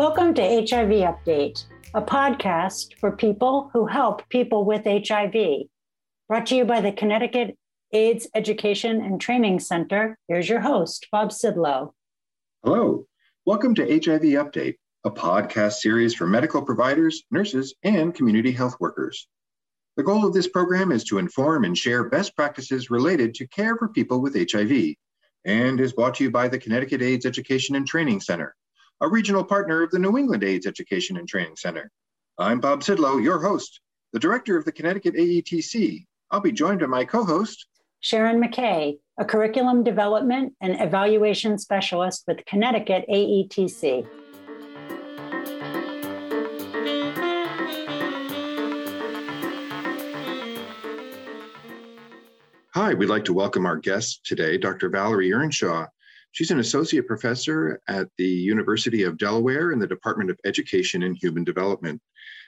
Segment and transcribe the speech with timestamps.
[0.00, 5.66] Welcome to HIV Update, a podcast for people who help people with HIV.
[6.26, 7.58] Brought to you by the Connecticut
[7.92, 10.16] AIDS Education and Training Center.
[10.26, 11.90] Here's your host, Bob Sidlow.
[12.64, 13.04] Hello.
[13.44, 19.28] Welcome to HIV Update, a podcast series for medical providers, nurses, and community health workers.
[19.98, 23.76] The goal of this program is to inform and share best practices related to care
[23.76, 24.94] for people with HIV
[25.44, 28.54] and is brought to you by the Connecticut AIDS Education and Training Center,
[29.02, 31.90] a regional partner of the New England AIDS Education and Training Center.
[32.38, 33.80] I'm Bob Sidlow, your host,
[34.12, 36.04] the director of the Connecticut AETC.
[36.30, 37.66] I'll be joined by my co host,
[38.00, 44.06] Sharon McKay, a curriculum development and evaluation specialist with Connecticut AETC.
[52.74, 54.90] Hi, we'd like to welcome our guest today, Dr.
[54.90, 55.86] Valerie Earnshaw.
[56.32, 61.16] She's an associate professor at the University of Delaware in the Department of Education and
[61.16, 62.00] Human Development.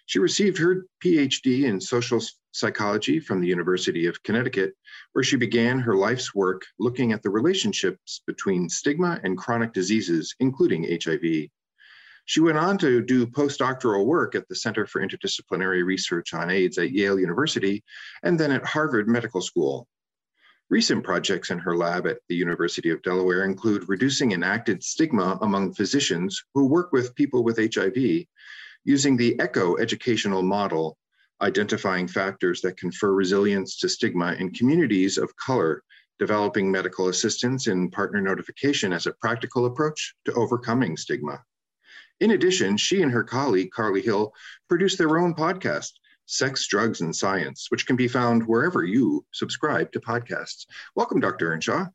[0.07, 2.21] She received her PhD in social
[2.53, 4.75] psychology from the University of Connecticut,
[5.13, 10.35] where she began her life's work looking at the relationships between stigma and chronic diseases,
[10.39, 11.49] including HIV.
[12.25, 16.79] She went on to do postdoctoral work at the Center for Interdisciplinary Research on AIDS
[16.79, 17.83] at Yale University
[18.23, 19.89] and then at Harvard Medical School.
[20.73, 25.75] Recent projects in her lab at the University of Delaware include reducing enacted stigma among
[25.75, 28.25] physicians who work with people with HIV
[28.83, 30.97] using the ECHO educational model,
[31.43, 35.83] identifying factors that confer resilience to stigma in communities of color,
[36.19, 41.39] developing medical assistance and partner notification as a practical approach to overcoming stigma.
[42.21, 44.33] In addition, she and her colleague, Carly Hill,
[44.71, 45.91] produced their own podcast
[46.27, 50.67] Sex, Drugs, and Science, which can be found wherever you subscribe to podcasts.
[50.95, 51.53] Welcome, Dr.
[51.53, 51.87] Earnshaw.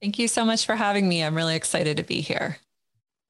[0.00, 1.22] Thank you so much for having me.
[1.22, 2.58] I'm really excited to be here.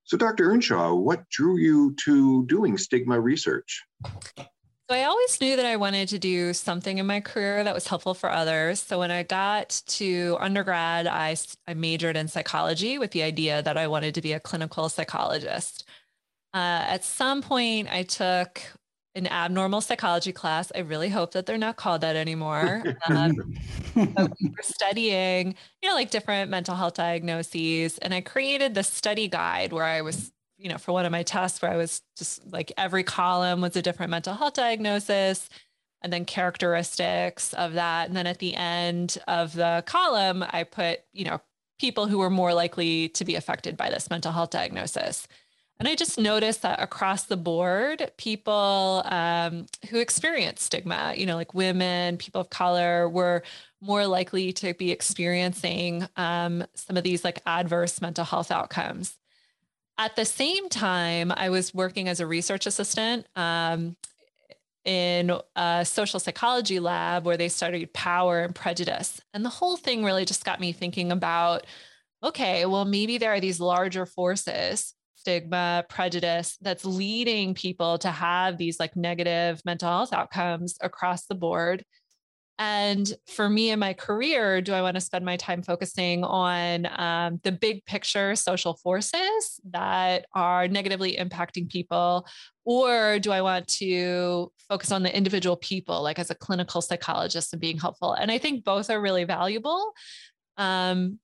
[0.04, 0.50] So, Dr.
[0.50, 3.83] Earnshaw, what drew you to doing stigma research?
[4.04, 4.44] So,
[4.91, 8.12] I always knew that I wanted to do something in my career that was helpful
[8.12, 8.81] for others.
[8.81, 13.78] So, when I got to undergrad, I, I majored in psychology with the idea that
[13.78, 15.88] I wanted to be a clinical psychologist.
[16.53, 18.60] Uh, at some point, I took
[19.14, 20.72] an abnormal psychology class.
[20.75, 22.82] I really hope that they're not called that anymore.
[23.06, 23.34] Um,
[23.94, 27.98] we were studying, you know, like different mental health diagnoses.
[27.98, 31.22] And I created the study guide where I was, you know, for one of my
[31.22, 35.50] tests where I was just like every column was a different mental health diagnosis
[36.03, 38.08] and then characteristics of that.
[38.08, 41.41] And then at the end of the column, I put, you know,
[41.78, 45.26] people who were more likely to be affected by this mental health diagnosis.
[45.80, 51.34] And I just noticed that across the board, people um, who experience stigma, you know,
[51.34, 53.42] like women, people of color, were
[53.80, 59.18] more likely to be experiencing um, some of these like adverse mental health outcomes.
[59.98, 63.96] At the same time, I was working as a research assistant um,
[64.84, 69.20] in a social psychology lab where they studied power and prejudice.
[69.32, 71.66] And the whole thing really just got me thinking about
[72.22, 74.94] okay, well, maybe there are these larger forces
[75.24, 81.34] stigma, prejudice that's leading people to have these like negative mental health outcomes across the
[81.34, 81.82] board.
[82.58, 86.86] And for me in my career, do I want to spend my time focusing on
[87.00, 92.28] um, the big picture social forces that are negatively impacting people?
[92.64, 97.52] Or do I want to focus on the individual people, like as a clinical psychologist
[97.52, 98.12] and being helpful?
[98.12, 99.92] And I think both are really valuable.
[100.56, 101.18] Um,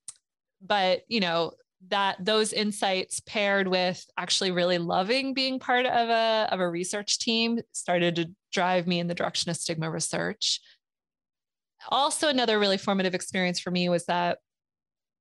[0.61, 1.53] but, you know,
[1.89, 7.19] that those insights paired with actually really loving being part of a, of a research
[7.19, 10.61] team started to drive me in the direction of stigma research.
[11.89, 14.39] Also, another really formative experience for me was that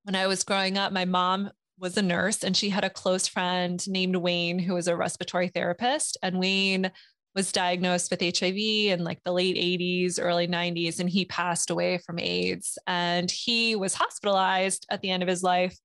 [0.04, 1.50] when I was growing up, my mom
[1.80, 5.48] was a nurse and she had a close friend named Wayne who was a respiratory
[5.48, 6.18] therapist.
[6.22, 6.92] And Wayne
[7.36, 12.00] was diagnosed with HIV in like the late 80s, early 90s, and he passed away
[12.00, 12.78] from AIDS.
[12.86, 15.78] And he was hospitalized at the end of his life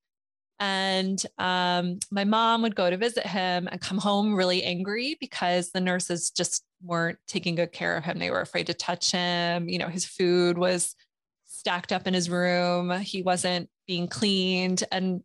[0.59, 5.71] and um, my mom would go to visit him and come home really angry because
[5.71, 8.19] the nurses just weren't taking good care of him.
[8.19, 9.67] They were afraid to touch him.
[9.67, 10.95] You know, his food was
[11.45, 14.83] stacked up in his room, he wasn't being cleaned.
[14.91, 15.21] And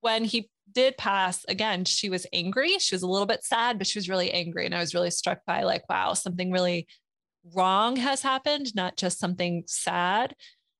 [0.00, 2.78] when he did pass, again, she was angry.
[2.78, 4.66] She was a little bit sad, but she was really angry.
[4.66, 6.86] And I was really struck by, like, wow, something really
[7.54, 10.34] wrong has happened, not just something sad.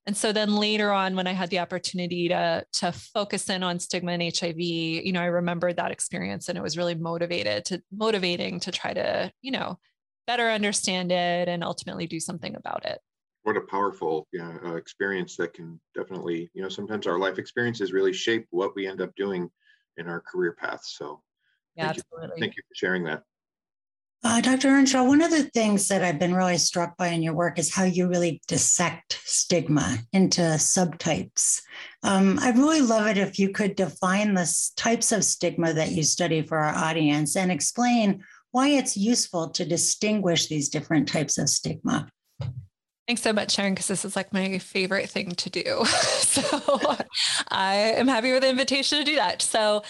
[0.07, 3.79] And so then later on, when I had the opportunity to, to focus in on
[3.79, 7.83] stigma and HIV, you know, I remembered that experience and it was really motivated to
[7.91, 9.79] motivating to try to, you know,
[10.27, 12.99] better understand it and ultimately do something about it.
[13.45, 17.93] What a powerful yeah, uh, experience that can definitely, you know, sometimes our life experiences
[17.93, 19.51] really shape what we end up doing
[19.97, 20.97] in our career paths.
[20.99, 21.23] So
[21.77, 22.37] Yeah, Thank absolutely.
[22.37, 22.41] You.
[22.41, 23.23] Thank you for sharing that.
[24.27, 24.69] Uh, Dr.
[24.69, 27.75] Earnshaw, one of the things that I've been really struck by in your work is
[27.75, 31.61] how you really dissect stigma into subtypes.
[32.03, 36.03] Um, I'd really love it if you could define the types of stigma that you
[36.03, 41.51] study for our audience and explain why it's useful to distinguish these different types of
[41.51, 42.09] stigma.
[43.07, 45.85] Thanks so much, Sharon, because this is like my favorite thing to do.
[45.85, 46.97] so
[47.49, 49.43] I am happy with the invitation to do that.
[49.43, 49.83] So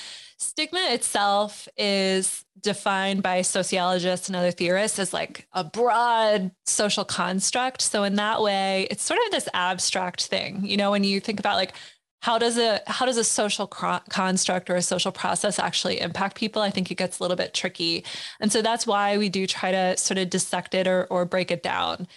[0.45, 7.83] stigma itself is defined by sociologists and other theorists as like a broad social construct.
[7.83, 10.65] So in that way, it's sort of this abstract thing.
[10.65, 11.75] You know, when you think about like
[12.25, 16.63] how does a how does a social construct or a social process actually impact people
[16.63, 18.03] i think it gets a little bit tricky
[18.41, 21.51] and so that's why we do try to sort of dissect it or, or break
[21.51, 22.09] it down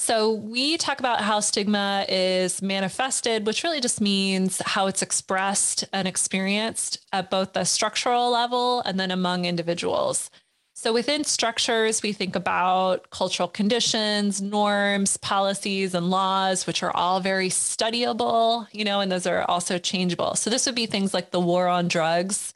[0.00, 5.84] so we talk about how stigma is manifested, which really just means how it's expressed
[5.92, 10.30] and experienced at both the structural level and then among individuals.
[10.72, 17.20] So within structures, we think about cultural conditions, norms, policies, and laws, which are all
[17.20, 20.34] very studyable, you know, and those are also changeable.
[20.34, 22.54] So this would be things like the war on drugs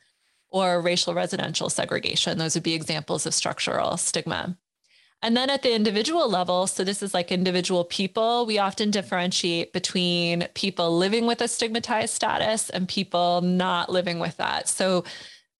[0.48, 2.38] or racial residential segregation.
[2.38, 4.56] Those would be examples of structural stigma.
[5.22, 9.72] And then at the individual level, so this is like individual people, we often differentiate
[9.72, 14.68] between people living with a stigmatized status and people not living with that.
[14.68, 15.04] So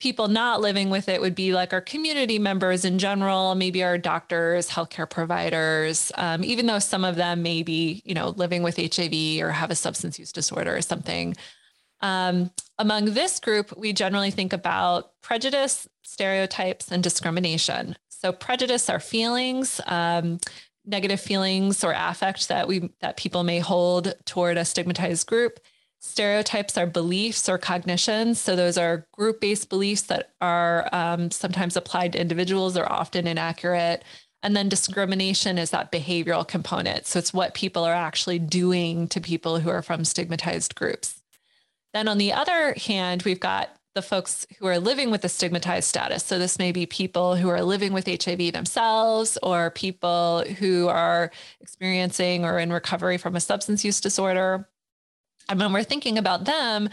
[0.00, 3.96] people not living with it would be like our community members in general, maybe our
[3.96, 8.76] doctors, healthcare providers, um, even though some of them may be, you know, living with
[8.76, 11.34] HIV or have a substance use disorder or something.
[12.02, 17.96] Um, among this group, we generally think about prejudice, stereotypes, and discrimination.
[18.24, 20.40] So prejudice are feelings, um,
[20.86, 25.60] negative feelings or affect that we that people may hold toward a stigmatized group.
[26.00, 28.40] Stereotypes are beliefs or cognitions.
[28.40, 34.04] So those are group-based beliefs that are um, sometimes applied to individuals or often inaccurate.
[34.42, 37.06] And then discrimination is that behavioral component.
[37.06, 41.20] So it's what people are actually doing to people who are from stigmatized groups.
[41.92, 45.88] Then on the other hand, we've got the folks who are living with a stigmatized
[45.88, 46.24] status.
[46.24, 51.30] So this may be people who are living with HIV themselves or people who are
[51.60, 54.68] experiencing or in recovery from a substance use disorder.
[55.48, 56.88] And when we're thinking about them,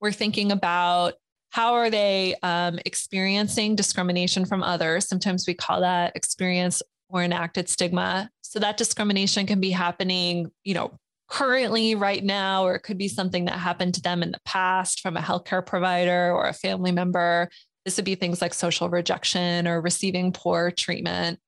[0.00, 1.14] we're thinking about
[1.50, 5.08] how are they um, experiencing discrimination from others?
[5.08, 8.30] Sometimes we call that experience or enacted stigma.
[8.40, 10.98] So that discrimination can be happening, you know,
[11.28, 15.00] currently right now, or it could be something that happened to them in the past
[15.00, 17.48] from a healthcare provider or a family member.
[17.84, 21.38] This would be things like social rejection or receiving poor treatment.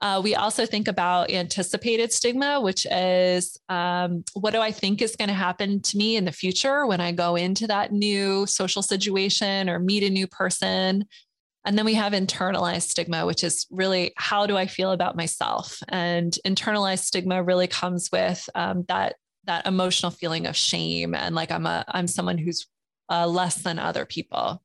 [0.00, 5.16] Uh, we also think about anticipated stigma, which is um, what do I think is
[5.16, 8.82] going to happen to me in the future when I go into that new social
[8.82, 11.04] situation or meet a new person?
[11.64, 15.82] And then we have internalized stigma, which is really how do I feel about myself?
[15.88, 19.16] And internalized stigma really comes with um, that
[19.46, 22.66] that emotional feeling of shame and like I'm a I'm someone who's
[23.10, 24.62] uh, less than other people.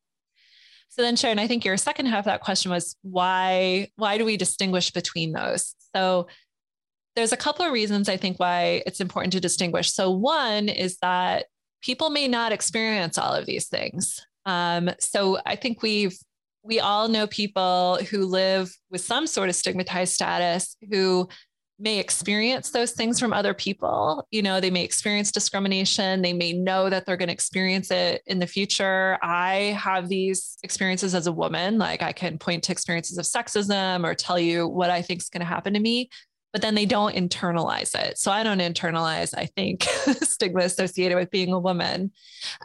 [0.90, 4.25] So then, Sharon, I think your second half of that question was why why do
[4.25, 5.75] we distinguish between those?
[5.96, 6.28] So
[7.16, 9.91] there's a couple of reasons I think why it's important to distinguish.
[9.91, 11.46] So one is that
[11.82, 14.25] people may not experience all of these things.
[14.46, 16.18] Um, so I think we've
[16.63, 21.28] we all know people who live with some sort of stigmatized status who
[21.80, 24.28] may experience those things from other people.
[24.32, 26.22] You know, they may experience discrimination.
[26.22, 29.18] They may know that they're going to experience it in the future.
[29.22, 31.78] I have these experiences as a woman.
[31.78, 35.30] Like I can point to experiences of sexism or tell you what I think is
[35.30, 36.10] going to happen to me,
[36.51, 38.18] but then they don't internalize it.
[38.18, 39.84] So I don't internalize, I think,
[40.22, 42.12] stigma associated with being a woman.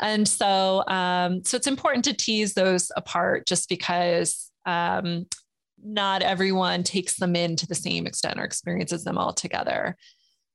[0.01, 5.27] And so, um, so it's important to tease those apart just because um,
[5.83, 9.97] not everyone takes them in to the same extent or experiences them all together.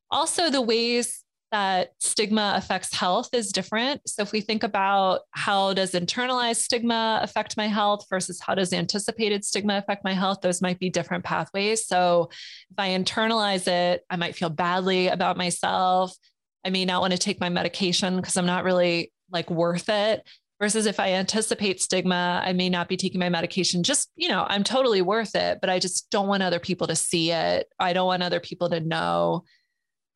[0.09, 4.01] Also, the ways that stigma affects health is different.
[4.07, 8.71] So if we think about how does internalized stigma affect my health versus how does
[8.71, 11.87] anticipated stigma affect my health, those might be different pathways.
[11.87, 12.29] So
[12.69, 16.15] if I internalize it, I might feel badly about myself.
[16.63, 20.27] I may not want to take my medication because I'm not really like worth it.
[20.61, 23.81] Versus if I anticipate stigma, I may not be taking my medication.
[23.81, 26.97] Just, you know, I'm totally worth it, but I just don't want other people to
[26.97, 27.67] see it.
[27.79, 29.45] I don't want other people to know.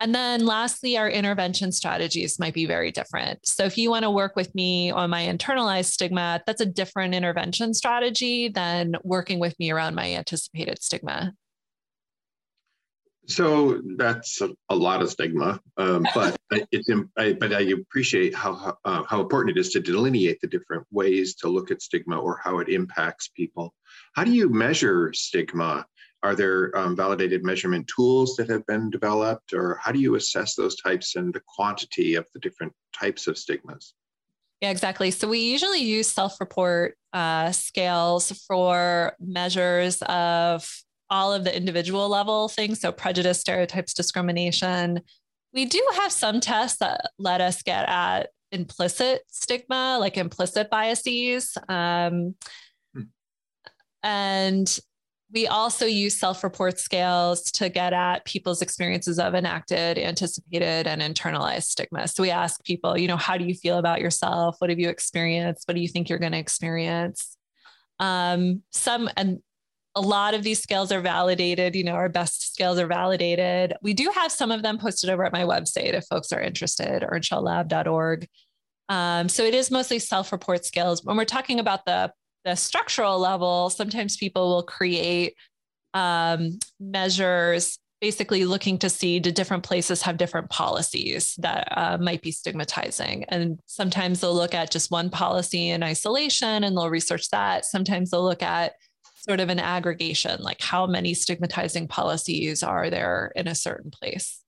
[0.03, 3.39] And then lastly, our intervention strategies might be very different.
[3.48, 7.15] So if you want to work with me on my internalized stigma, that's a different
[7.15, 11.31] intervention strategy than working with me around my anticipated stigma.
[13.27, 18.77] So that's a, a lot of stigma, um, but it's I, but I appreciate how
[18.83, 22.41] uh, how important it is to delineate the different ways to look at stigma or
[22.43, 23.74] how it impacts people.
[24.15, 25.86] How do you measure stigma?
[26.24, 30.56] Are there um, validated measurement tools that have been developed, or how do you assess
[30.56, 33.94] those types and the quantity of the different types of stigmas?
[34.62, 35.12] Yeah, exactly.
[35.12, 40.65] So we usually use self-report uh, scales for measures of
[41.10, 42.80] all of the individual level things.
[42.80, 45.01] So prejudice, stereotypes, discrimination.
[45.53, 51.58] We do have some tests that let us get at implicit stigma, like implicit biases.
[51.68, 52.36] Um,
[52.96, 53.01] hmm.
[54.01, 54.80] And
[55.33, 61.01] we also use self report scales to get at people's experiences of enacted, anticipated, and
[61.01, 62.07] internalized stigma.
[62.07, 64.57] So we ask people, you know, how do you feel about yourself?
[64.59, 65.67] What have you experienced?
[65.67, 67.35] What do you think you're going to experience?
[67.99, 69.39] Um, some, and
[69.95, 71.75] a lot of these scales are validated.
[71.75, 73.73] You know, our best scales are validated.
[73.81, 77.01] We do have some of them posted over at my website if folks are interested,
[77.01, 78.27] earnshawlab.org.
[78.89, 81.03] Um, so it is mostly self-report scales.
[81.03, 82.11] When we're talking about the
[82.45, 85.35] the structural level, sometimes people will create
[85.93, 92.21] um, measures basically looking to see do different places have different policies that uh, might
[92.21, 97.29] be stigmatizing and sometimes they'll look at just one policy in isolation and they'll research
[97.29, 98.73] that sometimes they'll look at
[99.27, 104.42] sort of an aggregation, like how many stigmatizing policies are there in a certain place?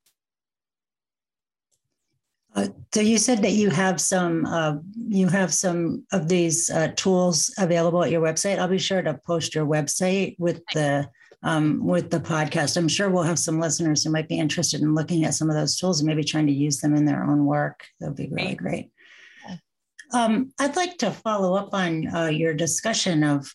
[2.55, 6.87] Uh, so you said that you have some uh, you have some of these uh,
[6.95, 8.59] tools available at your website.
[8.59, 11.09] I'll be sure to post your website with the
[11.43, 12.77] um, with the podcast.
[12.77, 15.55] I'm sure we'll have some listeners who might be interested in looking at some of
[15.55, 17.85] those tools and maybe trying to use them in their own work.
[17.99, 18.91] That would be really great.
[20.13, 23.53] Um, I'd like to follow up on uh, your discussion of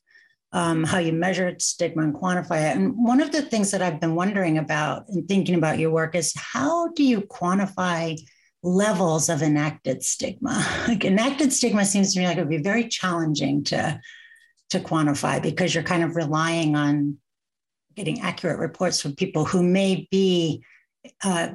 [0.53, 2.77] um, how you measure stigma and quantify it.
[2.77, 6.15] And one of the things that I've been wondering about and thinking about your work
[6.15, 8.19] is how do you quantify
[8.63, 10.65] levels of enacted stigma?
[10.89, 14.01] Like enacted stigma seems to me like it would be very challenging to,
[14.71, 17.19] to quantify because you're kind of relying on
[17.95, 20.63] getting accurate reports from people who may be
[21.25, 21.51] uh,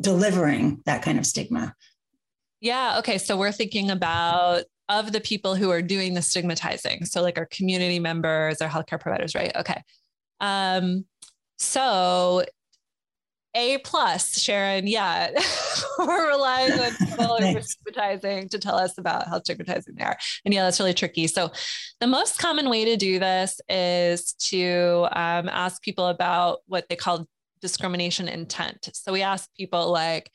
[0.00, 1.74] delivering that kind of stigma.
[2.60, 2.98] Yeah.
[2.98, 3.18] Okay.
[3.18, 7.04] So we're thinking about of the people who are doing the stigmatizing.
[7.04, 9.54] So like our community members, our healthcare providers, right?
[9.54, 9.82] Okay.
[10.40, 11.04] Um,
[11.58, 12.44] so
[13.54, 14.86] a plus, Sharon.
[14.86, 15.30] Yeah,
[15.98, 20.16] we're relying on people who are stigmatizing to tell us about how stigmatizing they are.
[20.44, 21.26] And yeah, that's really tricky.
[21.26, 21.50] So,
[22.00, 26.96] the most common way to do this is to um, ask people about what they
[26.96, 27.26] call
[27.60, 28.90] discrimination intent.
[28.92, 30.30] So, we ask people like,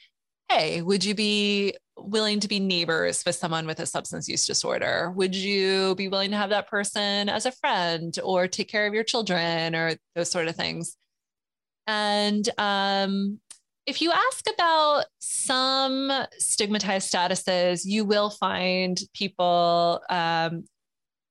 [0.50, 5.12] hey, would you be willing to be neighbors with someone with a substance use disorder?
[5.16, 8.94] Would you be willing to have that person as a friend or take care of
[8.94, 10.98] your children or those sort of things?
[11.88, 13.40] And um,
[13.86, 20.02] if you ask about some stigmatized statuses, you will find people.
[20.10, 20.66] Um,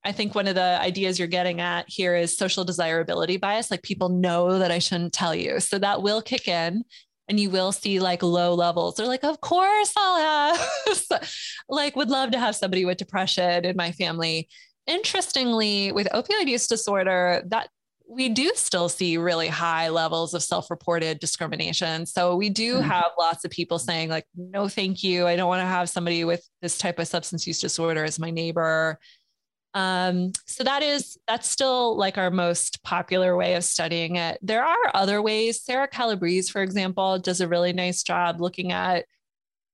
[0.04, 3.70] I think one of the ideas you're getting at here is social desirability bias.
[3.70, 5.60] Like people know that I shouldn't tell you.
[5.60, 6.82] So that will kick in
[7.28, 8.96] and you will see like low levels.
[8.96, 11.30] They're like, of course I'll have,
[11.68, 14.48] like, would love to have somebody with depression in my family.
[14.86, 17.68] Interestingly, with opioid use disorder, that
[18.12, 22.04] we do still see really high levels of self-reported discrimination.
[22.04, 22.88] So we do mm-hmm.
[22.88, 25.26] have lots of people saying like, no, thank you.
[25.26, 28.30] I don't want to have somebody with this type of substance use disorder as my
[28.30, 28.98] neighbor.
[29.74, 34.38] Um, so that is that's still like our most popular way of studying it.
[34.42, 35.62] There are other ways.
[35.62, 39.06] Sarah Calabrese, for example, does a really nice job looking at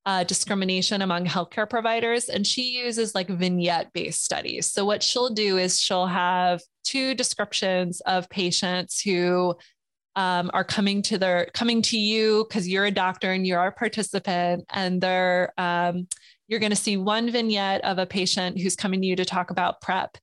[0.08, 4.64] uh, discrimination among healthcare providers, and she uses like vignette-based studies.
[4.74, 9.54] So what she'll do is she'll have two descriptions of patients who
[10.16, 13.70] um, are coming to their coming to you because you're a doctor and you're a
[13.70, 16.08] participant, and they're um,
[16.48, 19.50] you're going to see one vignette of a patient who's coming to you to talk
[19.50, 20.16] about PrEP.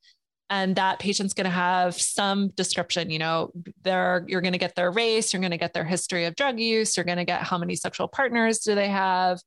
[0.49, 3.51] And that patient's going to have some description, you know,
[3.83, 6.59] they're, you're going to get their race, you're going to get their history of drug
[6.59, 9.39] use, you're going to get how many sexual partners do they have.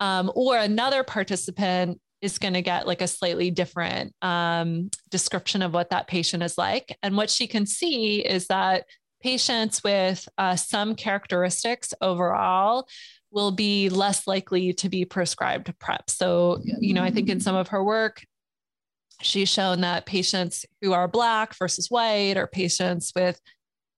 [0.00, 5.72] Um, or another participant is going to get like a slightly different um, description of
[5.72, 6.96] what that patient is like.
[7.02, 8.84] And what she can see is that
[9.22, 12.88] patients with uh, some characteristics overall
[13.30, 16.08] will be less likely to be prescribed PrEP.
[16.08, 18.24] So, you know, I think in some of her work,
[19.22, 23.40] she's shown that patients who are Black versus white, or patients with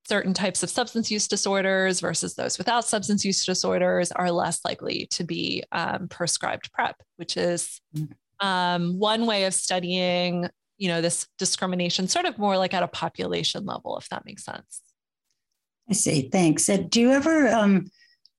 [0.09, 5.07] certain types of substance use disorders versus those without substance use disorders are less likely
[5.11, 7.81] to be um, prescribed PrEP, which is
[8.41, 10.49] um, one way of studying,
[10.79, 14.45] you know, this discrimination, sort of more like at a population level, if that makes
[14.45, 14.83] sense.
[15.91, 16.29] I see.
[16.31, 16.67] Thanks.
[16.67, 17.91] do you ever um,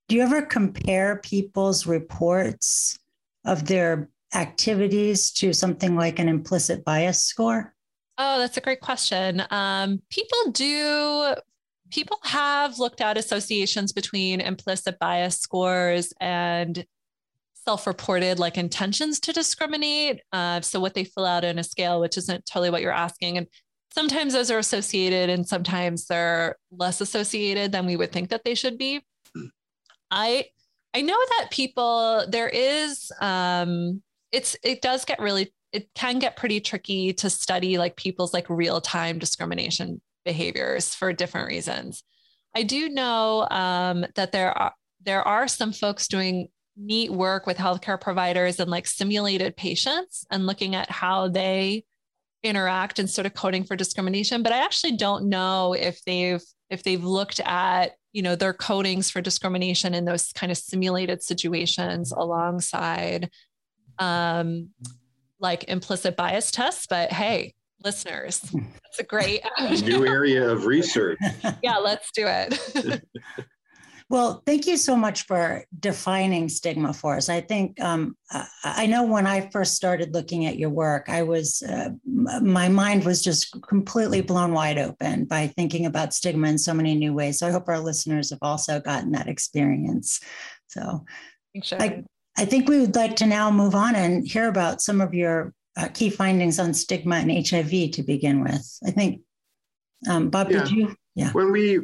[0.07, 2.97] do you ever compare people's reports
[3.45, 7.73] of their activities to something like an implicit bias score?
[8.17, 9.43] Oh, that's a great question.
[9.49, 11.35] Um, people do,
[11.91, 16.85] people have looked at associations between implicit bias scores and
[17.65, 20.21] self reported like intentions to discriminate.
[20.31, 23.37] Uh, so, what they fill out in a scale, which isn't totally what you're asking.
[23.37, 23.47] And
[23.93, 28.55] sometimes those are associated and sometimes they're less associated than we would think that they
[28.55, 29.01] should be.
[30.11, 30.45] I,
[30.93, 36.35] I know that people, there is, um, it's, it does get really it can get
[36.35, 42.03] pretty tricky to study like people's like real time discrimination behaviors for different reasons.
[42.55, 47.57] I do know um, that there are there are some folks doing neat work with
[47.57, 51.83] healthcare providers and like simulated patients and looking at how they
[52.43, 56.83] interact and sort of coding for discrimination but i actually don't know if they've if
[56.83, 62.13] they've looked at you know their codings for discrimination in those kind of simulated situations
[62.13, 63.29] alongside
[63.99, 64.69] um,
[65.39, 69.41] like implicit bias tests, but hey, listeners, it's a great
[69.83, 71.19] new area of research.
[71.63, 73.03] yeah, let's do it.
[74.09, 77.29] well, thank you so much for defining stigma for us.
[77.29, 78.15] I think um,
[78.63, 83.05] I know when I first started looking at your work, I was uh, my mind
[83.05, 87.39] was just completely blown wide open by thinking about stigma in so many new ways.
[87.39, 90.19] So I hope our listeners have also gotten that experience.
[90.67, 91.05] So.
[91.71, 92.03] I,
[92.37, 95.53] I think we would like to now move on and hear about some of your
[95.79, 98.79] uh, key findings on stigma and HIV to begin with.
[98.85, 99.21] I think,
[100.09, 100.59] um, Bob, yeah.
[100.59, 100.95] did you?
[101.15, 101.31] Yeah.
[101.31, 101.79] When we,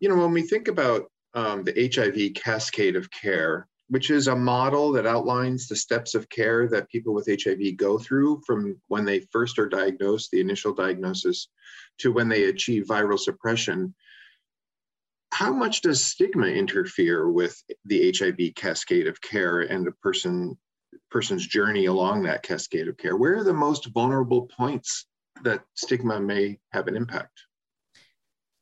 [0.00, 4.36] you know, when we think about um, the HIV cascade of care, which is a
[4.36, 9.04] model that outlines the steps of care that people with HIV go through from when
[9.04, 11.48] they first are diagnosed, the initial diagnosis,
[11.98, 13.94] to when they achieve viral suppression
[15.32, 20.58] how much does stigma interfere with the HIV cascade of care and the person
[21.12, 23.16] person's journey along that cascade of care?
[23.16, 25.06] Where are the most vulnerable points
[25.44, 27.42] that stigma may have an impact?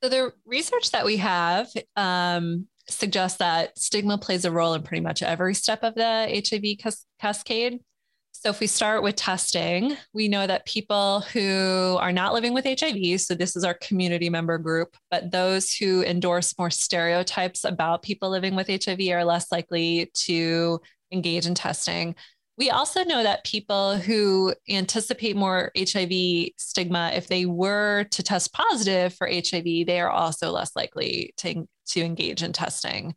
[0.03, 5.03] So the research that we have um, suggests that stigma plays a role in pretty
[5.03, 7.81] much every step of the HIV cas- cascade.
[8.33, 12.65] So, if we start with testing, we know that people who are not living with
[12.65, 18.03] HIV, so this is our community member group, but those who endorse more stereotypes about
[18.03, 20.81] people living with HIV are less likely to
[21.13, 22.15] engage in testing.
[22.61, 28.53] We also know that people who anticipate more HIV stigma, if they were to test
[28.53, 33.15] positive for HIV, they are also less likely to, to engage in testing.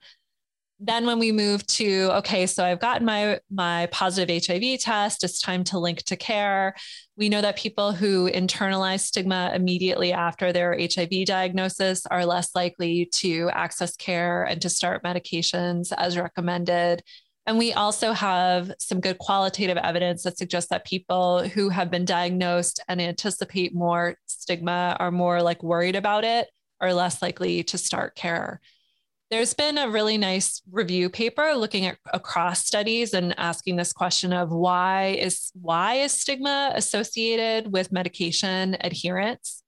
[0.80, 5.40] Then when we move to okay so i've gotten my my positive hiv test it's
[5.40, 6.74] time to link to care.
[7.16, 13.06] We know that people who internalize stigma immediately after their hiv diagnosis are less likely
[13.14, 17.04] to access care and to start medications as recommended
[17.46, 22.06] and we also have some good qualitative evidence that suggests that people who have been
[22.06, 26.50] diagnosed and anticipate more stigma are more like worried about it
[26.82, 28.62] are less likely to start care
[29.34, 34.32] there's been a really nice review paper looking at across studies and asking this question
[34.32, 39.62] of why is why is stigma associated with medication adherence?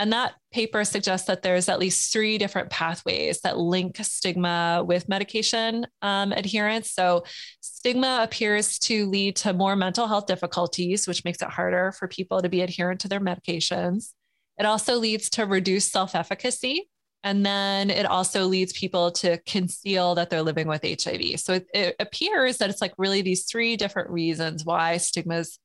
[0.00, 5.10] And that paper suggests that there's at least three different pathways that link stigma with
[5.10, 6.90] medication um, adherence.
[6.90, 7.24] So,
[7.60, 12.40] stigma appears to lead to more mental health difficulties, which makes it harder for people
[12.40, 14.14] to be adherent to their medications.
[14.58, 16.88] It also leads to reduced self efficacy,
[17.22, 21.40] and then it also leads people to conceal that they're living with HIV.
[21.40, 25.58] So it, it appears that it's like really these three different reasons why stigmas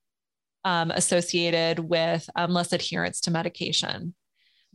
[0.65, 4.13] um, associated with um, less adherence to medication.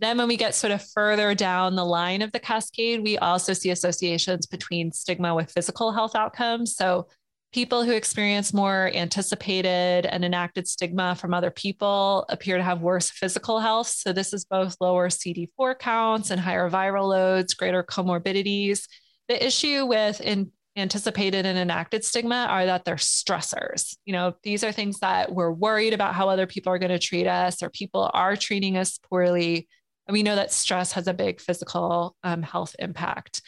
[0.01, 3.53] Then, when we get sort of further down the line of the cascade, we also
[3.53, 6.75] see associations between stigma with physical health outcomes.
[6.75, 7.07] So,
[7.53, 13.11] People who experience more anticipated and enacted stigma from other people appear to have worse
[13.11, 13.89] physical health.
[13.89, 18.87] So, this is both lower CD4 counts and higher viral loads, greater comorbidities.
[19.27, 23.97] The issue with in anticipated and enacted stigma are that they're stressors.
[24.05, 27.01] You know, these are things that we're worried about how other people are going to
[27.01, 29.67] treat us, or people are treating us poorly.
[30.11, 33.43] And we know that stress has a big physical um, health impact.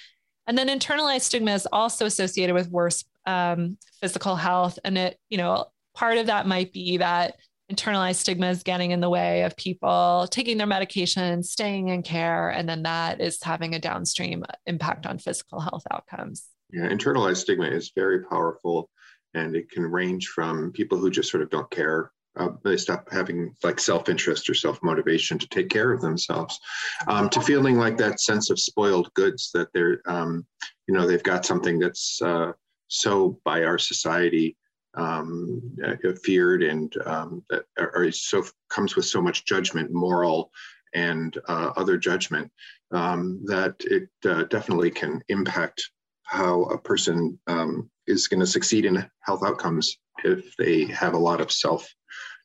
[0.46, 4.78] And then internalized stigma is also associated with worse um, physical health.
[4.84, 5.64] And it, you know,
[5.96, 7.34] part of that might be that
[7.68, 12.50] internalized stigma is getting in the way of people taking their medication, staying in care,
[12.50, 16.46] and then that is having a downstream impact on physical health outcomes.
[16.72, 18.88] Yeah, internalized stigma is very powerful
[19.34, 23.10] and it can range from people who just sort of don't care uh, they stop
[23.10, 26.58] having like self-interest or self-motivation to take care of themselves.
[27.06, 30.46] Um, to feeling like that sense of spoiled goods that they're um,
[30.86, 32.52] you know they've got something that's uh,
[32.88, 34.56] so by our society
[34.94, 40.50] um, uh, feared and um, that or so comes with so much judgment moral
[40.94, 42.50] and uh, other judgment
[42.92, 45.82] um, that it uh, definitely can impact
[46.24, 51.18] how a person um, is going to succeed in health outcomes if they have a
[51.18, 51.92] lot of self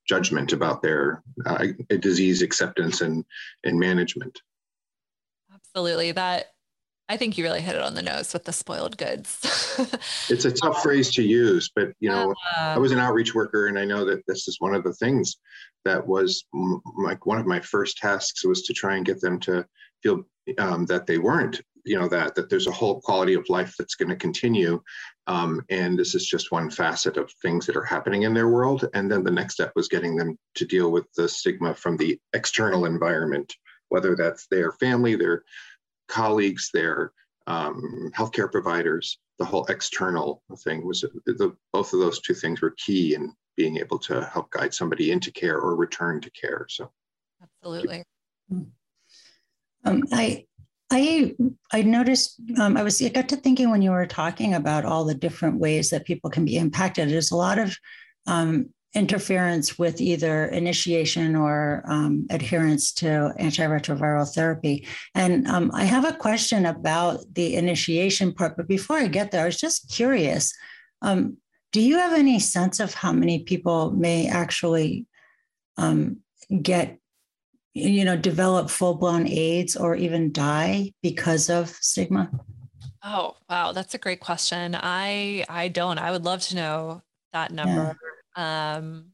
[0.08, 1.66] judgment about their uh,
[2.00, 3.26] disease acceptance and,
[3.64, 4.40] and management.
[5.54, 6.14] Absolutely.
[6.14, 6.48] That
[7.10, 9.40] I think you really hit it on the nose with the spoiled goods.
[10.30, 13.68] it's a tough phrase to use, but you know, uh, I was an outreach worker,
[13.68, 15.38] and I know that this is one of the things
[15.86, 16.46] that was
[16.98, 19.66] like one of my first tasks was to try and get them to
[20.04, 20.24] feel
[20.58, 23.96] um, that they weren't you know that that there's a whole quality of life that's
[23.96, 24.82] going to continue
[25.28, 28.88] um, and this is just one facet of things that are happening in their world.
[28.94, 32.20] And then the next step was getting them to deal with the stigma from the
[32.34, 33.54] external environment
[33.90, 35.44] whether that's their family their
[36.08, 37.12] colleagues their
[37.48, 39.20] um, healthcare providers.
[39.40, 43.78] The whole external thing was the, both of those two things were key in being
[43.78, 46.66] able to help guide somebody into care or return to care.
[46.70, 46.92] So.
[47.42, 48.04] Absolutely.
[49.86, 50.46] Um, I
[50.90, 51.36] I
[51.72, 55.04] I noticed um, I was I got to thinking when you were talking about all
[55.04, 57.10] the different ways that people can be impacted.
[57.10, 57.76] There's a lot of
[58.26, 64.88] um, interference with either initiation or um, adherence to antiretroviral therapy.
[65.14, 69.44] And um, I have a question about the initiation part, but before I get there,
[69.44, 70.54] I was just curious.
[71.02, 71.38] Um,
[71.72, 75.06] do you have any sense of how many people may actually
[75.78, 76.18] um,
[76.62, 76.98] get
[77.78, 82.30] you know, develop full blown AIDS or even die because of stigma?
[83.04, 83.72] Oh, wow.
[83.72, 84.76] That's a great question.
[84.76, 87.02] I, I don't, I would love to know
[87.34, 87.96] that number.
[88.36, 88.76] Yeah.
[88.76, 89.12] Um,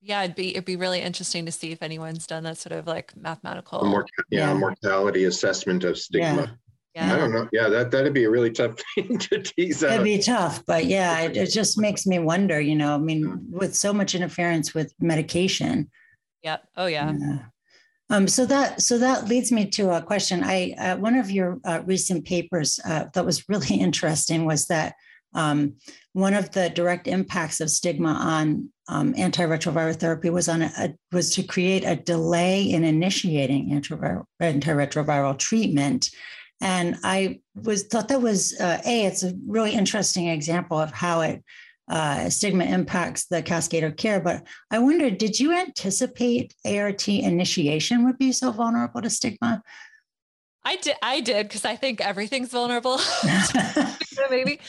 [0.00, 2.86] yeah, it'd be, it'd be really interesting to see if anyone's done that sort of
[2.86, 3.84] like mathematical.
[3.84, 6.58] Mort- yeah, yeah, mortality assessment of stigma.
[6.94, 7.14] Yeah.
[7.14, 7.48] I don't know.
[7.52, 9.92] Yeah, that that'd be a really tough thing to tease out.
[9.92, 12.60] It'd be tough, but yeah, it, it just makes me wonder.
[12.60, 15.90] You know, I mean, with so much interference with medication.
[16.42, 16.68] Yep.
[16.76, 17.12] Oh yeah.
[17.16, 17.38] yeah.
[18.10, 20.42] Um, so that so that leads me to a question.
[20.42, 24.94] I uh, one of your uh, recent papers uh, that was really interesting was that
[25.34, 25.74] um,
[26.14, 30.94] one of the direct impacts of stigma on um, antiretroviral therapy was on a, a,
[31.12, 36.08] was to create a delay in initiating antiretroviral, antiretroviral treatment.
[36.60, 41.20] And I was thought that was uh, a it's a really interesting example of how
[41.20, 41.44] it
[41.88, 44.20] uh, stigma impacts the cascade of care.
[44.20, 49.62] But I wonder, did you anticipate ART initiation would be so vulnerable to stigma?
[50.64, 50.96] I did.
[51.02, 53.00] I did because I think everything's vulnerable,
[54.30, 54.60] maybe.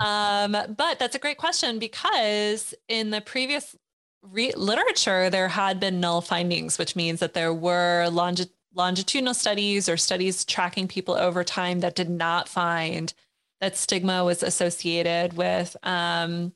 [0.00, 3.76] Um, but that's a great question because in the previous
[4.22, 9.88] re- literature, there had been null findings, which means that there were longi- longitudinal studies
[9.88, 13.14] or studies tracking people over time that did not find
[13.60, 16.52] that stigma was associated with um,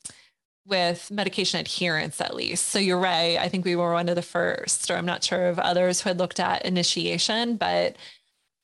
[0.66, 2.66] with medication adherence at least.
[2.68, 3.38] So you're right.
[3.38, 6.10] I think we were one of the first, or I'm not sure of others who
[6.10, 7.96] had looked at initiation, but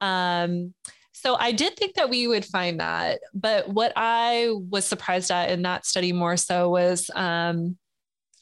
[0.00, 0.74] um,
[1.12, 3.20] so I did think that we would find that.
[3.34, 7.78] But what I was surprised at in that study more so was um,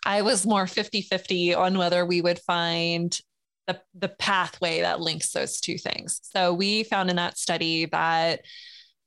[0.04, 3.18] I was more 50 50 on whether we would find
[3.66, 6.20] the, the pathway that links those two things.
[6.22, 8.42] So we found in that study that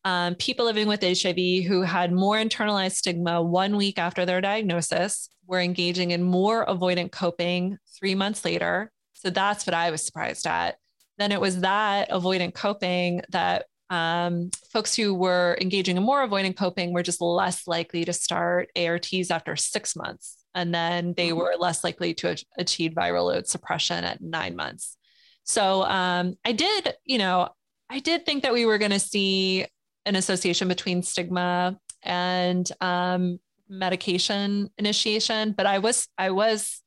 [0.08, 5.28] um, people living with HIV who had more internalized stigma one week after their diagnosis
[5.46, 8.90] were engaging in more avoidant coping three months later.
[9.16, 10.78] So that's what I was surprised at.
[11.18, 16.56] Then it was that avoidant coping that um, folks who were engaging in more avoidant
[16.56, 20.38] coping were just less likely to start ARTs after six months.
[20.56, 21.40] And then they mm-hmm.
[21.40, 24.96] were less likely to achieve viral load suppression at nine months.
[25.44, 27.50] So um, I did, you know,
[27.90, 29.66] I did think that we were going to see
[30.08, 33.40] an association between stigma and um,
[33.70, 36.82] medication initiation, but I was I was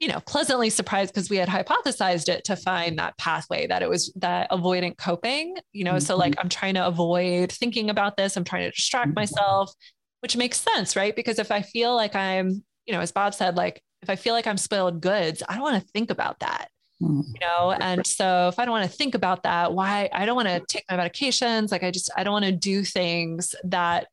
[0.00, 3.88] you know pleasantly surprised because we had hypothesized it to find that pathway that it
[3.88, 5.98] was that avoidant coping you know mm-hmm.
[6.00, 6.40] so like mm-hmm.
[6.40, 9.20] i'm trying to avoid thinking about this i'm trying to distract mm-hmm.
[9.20, 9.72] myself
[10.20, 13.56] which makes sense right because if i feel like i'm you know as bob said
[13.56, 16.68] like if i feel like i'm spoiled goods i don't want to think about that.
[17.04, 20.36] You know and so if i don't want to think about that why i don't
[20.36, 24.08] want to take my medications like i just i don't want to do things that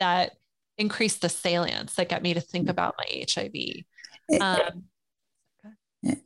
[0.00, 0.32] that
[0.78, 4.84] increase the salience that get me to think about my hiv um,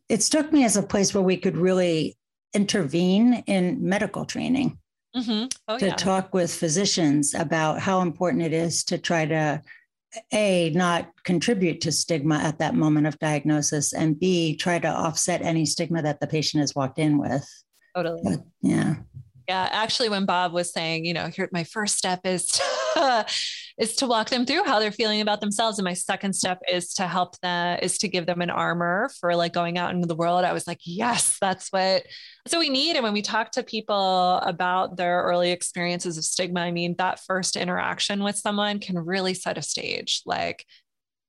[0.08, 2.16] it struck me as a place where we could really
[2.54, 4.78] intervene in medical training.
[5.16, 5.46] Mm-hmm.
[5.66, 5.94] oh, to yeah.
[5.96, 9.60] talk with physicians about how important it is to try to
[10.32, 15.42] a not contribute to stigma at that moment of diagnosis and b try to offset
[15.42, 17.46] any stigma that the patient has walked in with.
[17.94, 18.20] Totally.
[18.24, 18.96] But, yeah.
[19.48, 22.62] Yeah actually when bob was saying you know here my first step is to,
[23.78, 25.78] is to walk them through how they're feeling about themselves.
[25.78, 29.34] And my second step is to help them is to give them an armor for
[29.34, 30.44] like going out into the world.
[30.44, 32.04] I was like yes that's what
[32.46, 32.96] so we need.
[32.96, 37.20] And when we talk to people about their early experiences of stigma i mean that
[37.20, 40.22] first interaction with someone can really set a stage.
[40.26, 40.64] Like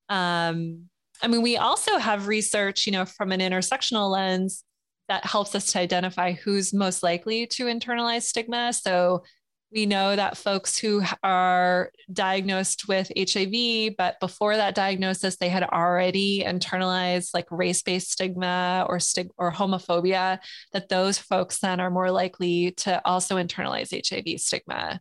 [0.10, 0.90] um
[1.22, 4.66] i mean we also have research you know from an intersectional lens
[5.08, 8.72] that helps us to identify who's most likely to internalize stigma.
[8.72, 9.24] So
[9.72, 15.64] we know that folks who are diagnosed with HIV, but before that diagnosis, they had
[15.64, 20.40] already internalized like race-based stigma or stig- or homophobia,
[20.74, 25.00] that those folks then are more likely to also internalize HIV stigma.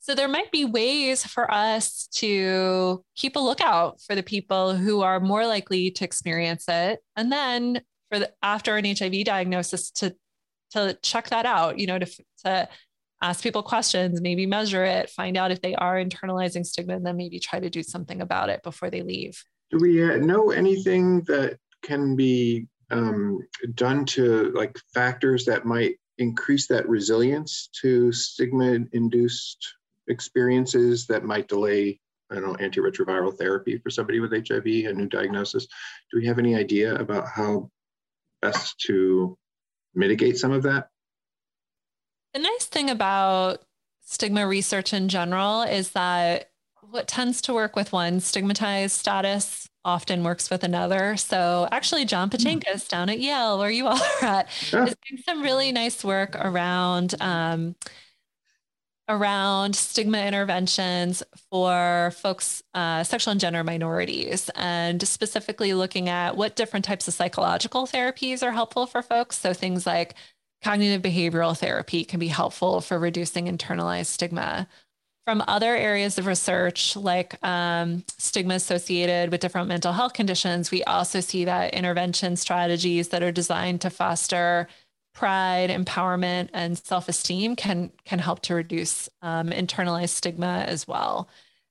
[0.00, 5.02] So there might be ways for us to keep a lookout for the people who
[5.02, 10.14] are more likely to experience it and then for the, after an HIV diagnosis to
[10.70, 12.06] to check that out, you know, to
[12.44, 12.68] to
[13.20, 17.16] ask people questions, maybe measure it, find out if they are internalizing stigma, and then
[17.16, 19.42] maybe try to do something about it before they leave.
[19.70, 23.40] Do we uh, know anything that can be um,
[23.74, 29.74] done to like factors that might increase that resilience to stigma-induced
[30.08, 32.00] experiences that might delay
[32.30, 35.66] I don't know, antiretroviral therapy for somebody with HIV, a new diagnosis.
[36.10, 37.70] Do we have any idea about how
[38.42, 39.36] best to
[39.94, 40.88] mitigate some of that?
[42.38, 43.64] The nice thing about
[44.00, 46.50] stigma research in general is that
[46.88, 51.16] what tends to work with one stigmatized status often works with another.
[51.16, 52.36] So actually, John hmm.
[52.36, 54.84] Pachankis down at Yale, where you all are at, yeah.
[54.84, 57.74] is doing some really nice work around um,
[59.08, 66.54] around stigma interventions for folks, uh, sexual and gender minorities, and specifically looking at what
[66.54, 69.36] different types of psychological therapies are helpful for folks.
[69.36, 70.14] So things like
[70.62, 74.68] cognitive behavioral therapy can be helpful for reducing internalized stigma.
[75.24, 80.82] From other areas of research, like um, stigma associated with different mental health conditions, we
[80.84, 84.68] also see that intervention strategies that are designed to foster
[85.14, 91.28] pride, empowerment, and self-esteem can can help to reduce um, internalized stigma as well.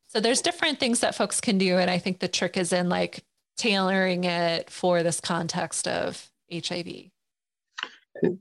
[0.08, 2.89] So there's different things that folks can do, and I think the trick is in
[2.89, 3.23] like
[3.58, 7.10] tailoring it for this context of HIV.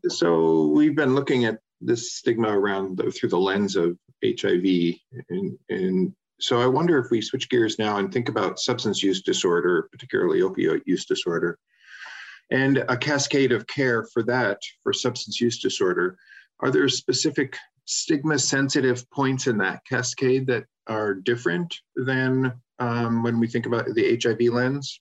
[0.08, 4.94] So we've been looking at this stigma around the, through the lens of HIV,
[5.28, 9.22] and, and so I wonder if we switch gears now and think about substance use
[9.22, 11.58] disorder, particularly opioid use disorder
[12.50, 16.16] and a cascade of care for that for substance use disorder.
[16.60, 23.40] Are there specific stigma sensitive points in that cascade that are different than um, when
[23.40, 25.00] we think about the HIV lens?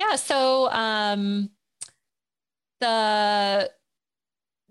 [0.00, 1.50] Yeah, so um,
[2.80, 3.70] the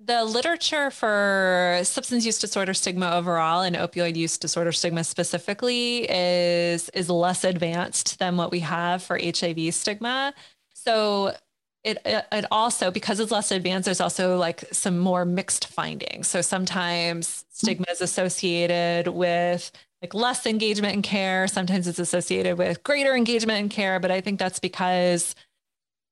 [0.03, 6.89] the literature for substance use disorder stigma overall and opioid use disorder stigma specifically is
[6.89, 10.33] is less advanced than what we have for HIV stigma.
[10.73, 11.33] So
[11.83, 16.27] it, it also because it's less advanced there's also like some more mixed findings.
[16.27, 21.47] So sometimes stigma is associated with like less engagement in care.
[21.47, 23.99] Sometimes it's associated with greater engagement in care.
[23.99, 25.33] But i think that's because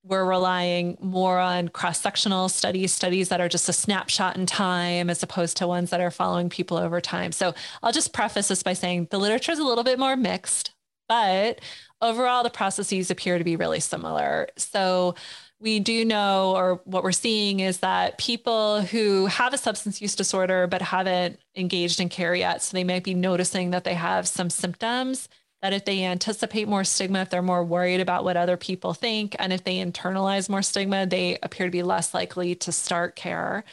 [0.07, 5.23] we're relying more on cross-sectional studies studies that are just a snapshot in time as
[5.23, 7.31] opposed to ones that are following people over time.
[7.31, 10.71] So i'll just preface this by saying the literature is a little bit more mixed
[11.07, 11.59] but
[12.01, 14.47] overall the processes appear to be really similar.
[14.57, 15.15] So
[15.59, 20.15] we do know, or what we're seeing is that people who have a substance use
[20.15, 24.27] disorder but haven't engaged in care yet, so they might be noticing that they have
[24.27, 25.29] some symptoms,
[25.65, 29.35] that if they anticipate more stigma, if they're more worried about what other people think,
[29.39, 33.63] and if they internalize more stigma, they appear to be less likely to start care.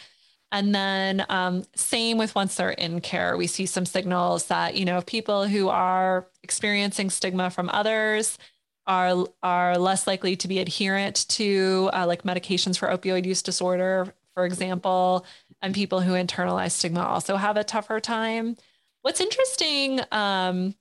[0.51, 4.87] And then, um, same with once they're in care, we see some signals that, you
[4.87, 8.39] know, people who are experiencing stigma from others,
[8.87, 14.15] are are less likely to be adherent to uh, like medications for opioid use disorder,
[14.33, 15.27] for example,
[15.61, 18.57] and people who internalize stigma also have a tougher time.
[19.03, 20.75] What's interesting, um,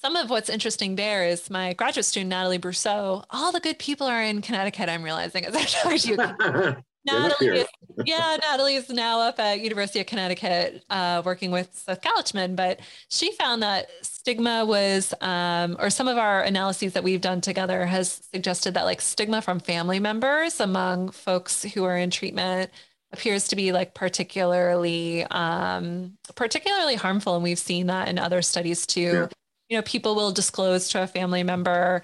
[0.00, 3.24] some of what's interesting there is my graduate student Natalie Brousseau.
[3.30, 4.88] All the good people are in Connecticut.
[4.88, 6.76] I'm realizing as I talk to you.
[7.06, 7.66] Natalie, is,
[8.04, 12.80] yeah, Natalie is now up at University of Connecticut uh, working with Seth Kalichman, but
[13.08, 17.86] she found that stigma was, um, or some of our analyses that we've done together
[17.86, 22.70] has suggested that like stigma from family members among folks who are in treatment
[23.12, 28.86] appears to be like particularly, um, particularly harmful, and we've seen that in other studies
[28.86, 29.00] too.
[29.00, 29.26] Yeah.
[29.70, 32.02] You know, people will disclose to a family member,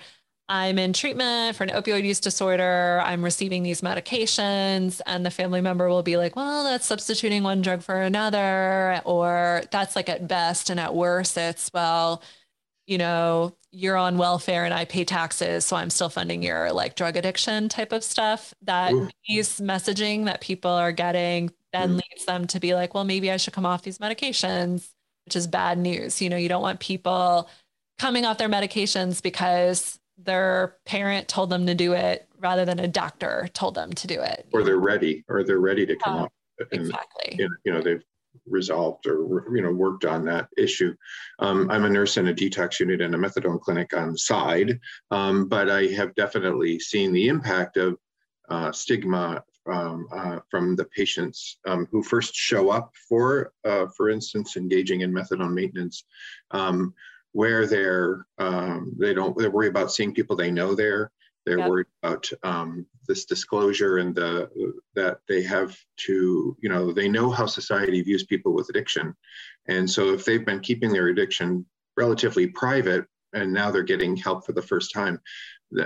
[0.49, 3.03] I'm in treatment for an opioid use disorder.
[3.05, 5.01] I'm receiving these medications.
[5.05, 9.03] And the family member will be like, well, that's substituting one drug for another.
[9.05, 10.71] Or that's like at best.
[10.71, 12.23] And at worst, it's, well,
[12.87, 15.67] you know, you're on welfare and I pay taxes.
[15.67, 18.55] So I'm still funding your like drug addiction type of stuff.
[18.63, 19.09] That Ooh.
[19.29, 22.03] these messaging that people are getting then mm.
[22.11, 24.89] leads them to be like, well, maybe I should come off these medications,
[25.27, 26.23] which is bad news.
[26.23, 27.49] You know, you don't want people
[27.99, 32.89] coming off their medications because their parent told them to do it rather than a
[32.89, 34.47] doctor told them to do it.
[34.53, 36.33] Or they're ready, or they're ready to come up.
[36.73, 37.39] And, exactly.
[37.65, 38.03] You know, they've
[38.47, 40.95] resolved or you know worked on that issue.
[41.41, 44.79] Um, I'm a nurse in a detox unit and a methadone clinic on the side,
[45.11, 47.99] um, but I have definitely seen the impact of
[48.49, 54.11] uh, stigma um, uh, from the patients um, who first show up for, uh, for
[54.11, 56.05] instance, engaging in methadone maintenance.
[56.51, 56.95] Um,
[57.37, 61.13] where they're um, they don't they worry about seeing people they know there.
[61.45, 61.69] They're yep.
[61.69, 64.51] worried about um, this disclosure and the
[64.95, 65.77] that they have
[66.07, 69.15] to you know they know how society views people with addiction,
[69.69, 71.67] and so if they've been keeping their addiction
[71.99, 75.21] relatively private and now they're getting help for the first time,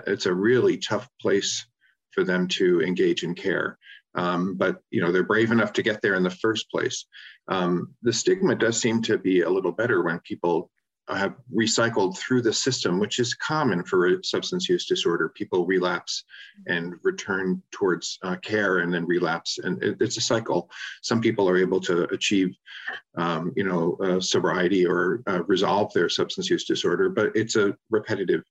[0.07, 1.66] it's a really tough place
[2.12, 3.79] for them to engage in care.
[4.14, 7.07] Um, but you know they're brave enough to get there in the first place.
[7.49, 10.70] Um, the stigma does seem to be a little better when people
[11.09, 15.29] have recycled through the system, which is common for substance use disorder.
[15.31, 16.25] People relapse
[16.66, 20.70] and return towards uh, care and then relapse, and it, it's a cycle.
[21.03, 22.55] Some people are able to achieve,
[23.16, 27.77] um, you know, uh, sobriety or uh, resolve their substance use disorder, but it's a
[27.90, 28.42] repetitive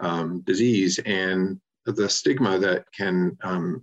[0.00, 3.82] um, disease, and the stigma that can um,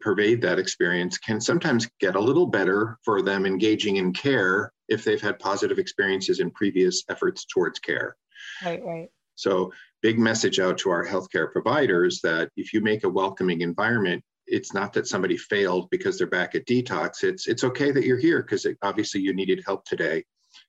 [0.00, 5.04] pervade that experience can sometimes get a little better for them engaging in care if
[5.04, 8.16] they've had positive experiences in previous efforts towards care.
[8.64, 9.08] Right, right.
[9.34, 9.72] So,
[10.02, 14.72] big message out to our healthcare providers that if you make a welcoming environment, it's
[14.72, 17.22] not that somebody failed because they're back at detox.
[17.22, 20.24] It's it's okay that you're here because obviously you needed help today,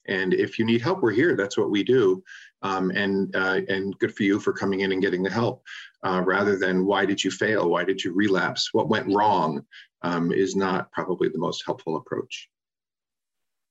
[0.08, 1.36] and if you need help, we're here.
[1.36, 2.24] That's what we do,
[2.62, 5.64] um, and uh, and good for you for coming in and getting the help,
[6.04, 7.70] uh, rather than why did you fail?
[7.70, 8.74] Why did you relapse?
[8.74, 9.66] What went wrong?
[10.04, 12.50] Um, is not probably the most helpful approach.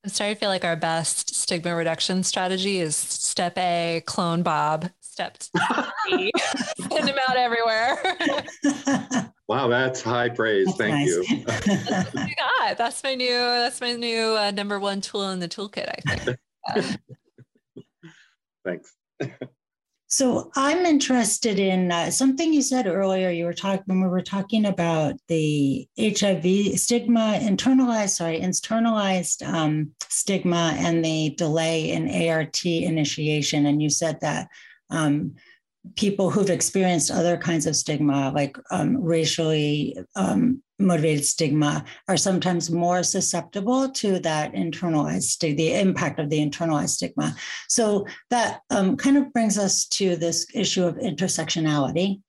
[0.06, 4.88] I'm starting to feel like our best stigma reduction strategy is step A, clone Bob.
[5.00, 5.38] Step
[6.06, 6.30] B,
[6.78, 7.98] send him out everywhere.
[9.48, 10.66] wow, that's high praise.
[10.66, 11.30] That's Thank nice.
[11.30, 11.44] you.
[11.46, 12.78] that's got.
[12.78, 13.30] That's my new.
[13.30, 15.88] That's my new uh, number one tool in the toolkit.
[15.88, 16.98] I think.
[18.66, 18.94] Thanks.
[20.08, 23.30] So I'm interested in uh, something you said earlier.
[23.30, 29.90] You were talking when we were talking about the HIV stigma, internalized, sorry, internalized um,
[30.08, 33.66] stigma and the delay in ART initiation.
[33.66, 34.48] And you said that
[34.90, 35.34] um,
[35.94, 42.70] people who've experienced other kinds of stigma, like um, racially um, motivated stigma, are sometimes
[42.70, 47.34] more susceptible to that internalized stigma, the impact of the internalized stigma.
[47.68, 52.20] So that um, kind of brings us to this issue of intersectionality.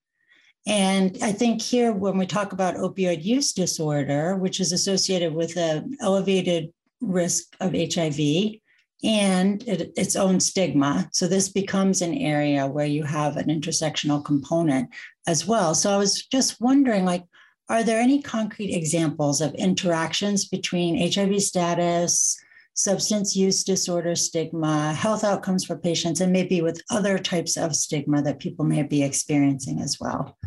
[0.67, 5.55] And I think here, when we talk about opioid use disorder, which is associated with
[5.55, 8.59] an elevated risk of HIV,
[9.03, 11.10] and it, its own stigma.
[11.12, 14.89] So this becomes an area where you have an intersectional component
[15.27, 15.75] as well.
[15.75, 17.23] So I was just wondering, like,
[17.69, 22.38] are there any concrete examples of interactions between HIV status,
[22.73, 28.21] substance use disorder stigma, health outcomes for patients, and maybe with other types of stigma
[28.21, 30.38] that people may be experiencing as well?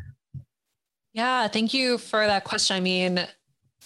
[1.12, 2.76] Yeah, thank you for that question.
[2.76, 3.26] I mean,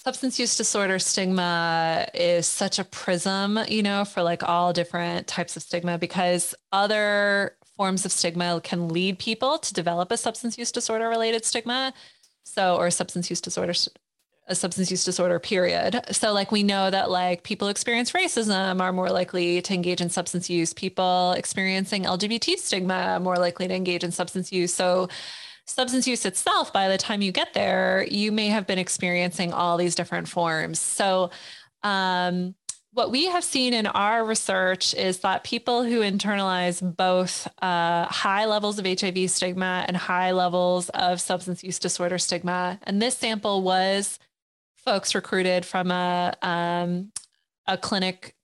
[0.05, 5.57] substance use disorder stigma is such a prism, you know, for like all different types
[5.57, 10.71] of stigma because other forms of stigma can lead people to develop a substance use
[10.71, 11.95] disorder related stigma.
[12.45, 13.73] So, or substance use disorder,
[14.47, 16.03] a substance use disorder period.
[16.11, 20.11] So, like, we know that like people experience racism are more likely to engage in
[20.11, 24.75] substance use, people experiencing LGBT stigma more likely to engage in substance use.
[24.75, 25.09] So,
[25.67, 29.77] substance use itself, by the time you get there, you may have been experiencing all
[29.77, 30.79] these different forms.
[30.79, 31.31] So,
[31.83, 32.55] um,
[32.93, 38.45] what we have seen in our research is that people who internalize both uh, high
[38.45, 43.63] levels of HIV stigma and high levels of substance use disorder stigma, and this sample
[43.63, 44.21] was
[44.77, 47.11] folks recruited from a um,
[47.67, 48.37] a clinic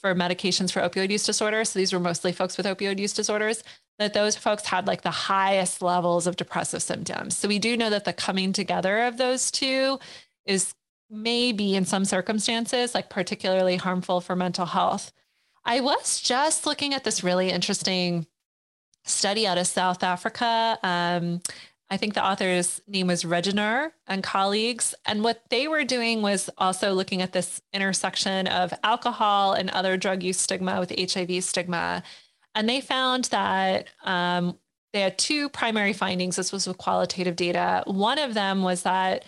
[0.00, 1.64] for medications for opioid use disorder.
[1.64, 3.62] So these were mostly folks with opioid use disorders
[4.02, 7.36] that those folks had like the highest levels of depressive symptoms.
[7.36, 9.98] So we do know that the coming together of those two
[10.44, 10.74] is
[11.10, 15.12] maybe in some circumstances like particularly harmful for mental health.
[15.64, 18.26] I was just looking at this really interesting
[19.04, 20.78] study out of South Africa.
[20.82, 21.40] Um,
[21.90, 24.94] I think the author's name was Regenauer and colleagues.
[25.04, 29.98] And what they were doing was also looking at this intersection of alcohol and other
[29.98, 32.02] drug use stigma with HIV stigma.
[32.54, 34.58] And they found that um,
[34.92, 36.36] they had two primary findings.
[36.36, 37.82] This was with qualitative data.
[37.86, 39.24] One of them was that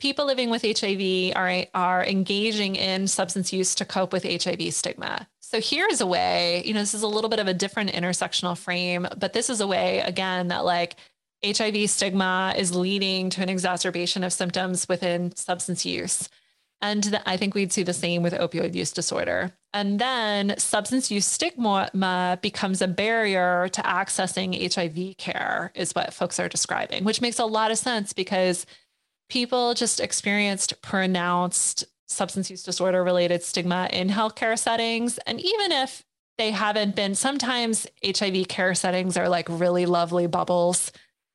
[0.00, 5.28] people living with HIV are, are engaging in substance use to cope with HIV stigma.
[5.40, 8.56] So here's a way, you know, this is a little bit of a different intersectional
[8.56, 10.96] frame, but this is a way, again, that like
[11.44, 16.28] HIV stigma is leading to an exacerbation of symptoms within substance use.
[16.80, 19.52] And I think we'd see the same with opioid use disorder.
[19.74, 26.38] And then substance use stigma becomes a barrier to accessing HIV care, is what folks
[26.38, 28.66] are describing, which makes a lot of sense because
[29.30, 35.16] people just experienced pronounced substance use disorder related stigma in healthcare settings.
[35.26, 36.04] And even if
[36.36, 40.92] they haven't been, sometimes HIV care settings are like really lovely bubbles.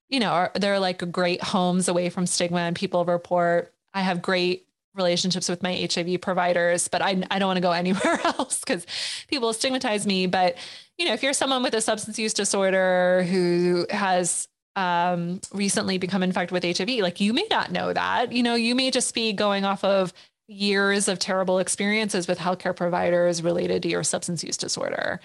[0.10, 4.66] You know, they're like great homes away from stigma, and people report, I have great
[4.98, 8.86] relationships with my HIV providers, but I, I don't want to go anywhere else because
[9.28, 10.28] people stigmatize me.
[10.28, 10.56] But,
[10.98, 16.24] you know, if you're someone with a substance use disorder who has um, recently become
[16.24, 19.34] infected with HIV, like you may not know that, you know, you may just be
[19.34, 20.14] going off of
[20.48, 25.20] years of terrible experiences with healthcare providers related to your substance use disorder.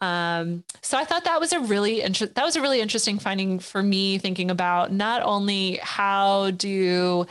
[0.00, 3.60] Um, so I thought that was a really inter- that was a really interesting finding
[3.60, 7.26] for me, thinking about not only how do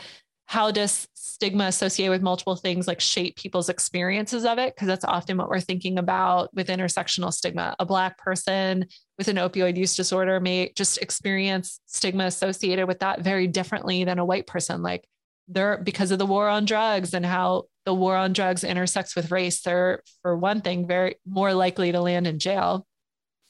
[0.46, 1.06] how does
[1.42, 5.48] stigma associated with multiple things like shape people's experiences of it because that's often what
[5.48, 7.74] we're thinking about with intersectional stigma.
[7.80, 8.86] A black person
[9.18, 14.20] with an opioid use disorder may just experience stigma associated with that very differently than
[14.20, 14.82] a white person.
[14.82, 15.04] Like
[15.48, 19.32] they're because of the war on drugs and how the war on drugs intersects with
[19.32, 22.86] race they're for one thing very more likely to land in jail.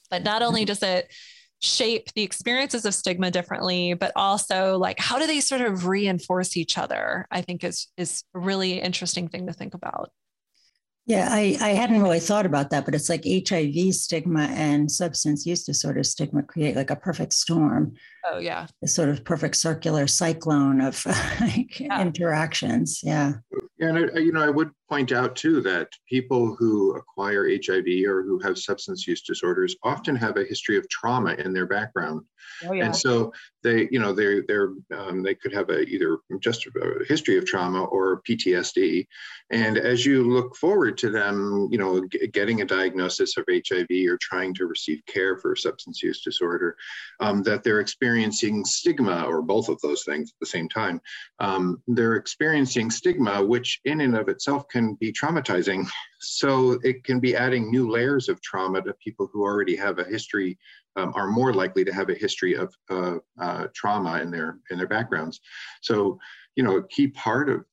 [0.09, 0.67] But not only mm-hmm.
[0.67, 1.13] does it
[1.63, 6.57] shape the experiences of stigma differently but also like how do they sort of reinforce
[6.57, 10.11] each other i think is is a really interesting thing to think about.
[11.05, 15.45] Yeah i i hadn't really thought about that but it's like hiv stigma and substance
[15.45, 17.93] use disorder stigma create like a perfect storm
[18.25, 21.05] oh yeah a sort of perfect circular cyclone of
[21.41, 22.01] like yeah.
[22.01, 23.33] interactions yeah
[23.79, 28.23] and I, you know i would point out too that people who acquire hiv or
[28.23, 32.21] who have substance use disorders often have a history of trauma in their background
[32.65, 32.85] oh, yeah.
[32.85, 37.05] and so they you know they they're um, they could have a either just a
[37.07, 39.05] history of trauma or ptsd
[39.51, 43.87] and as you look forward to them you know g- getting a diagnosis of hiv
[44.07, 46.75] or trying to receive care for substance use disorder
[47.19, 47.79] um, that they're
[48.13, 51.01] experiencing stigma or both of those things at the same time
[51.39, 55.87] um, they're experiencing stigma which in and of itself can be traumatizing
[56.19, 60.03] so it can be adding new layers of trauma to people who already have a
[60.03, 60.57] history
[60.95, 64.77] um, are more likely to have a history of uh, uh, trauma in their in
[64.77, 65.39] their backgrounds.
[65.81, 66.19] So,
[66.55, 67.65] you know, a key part of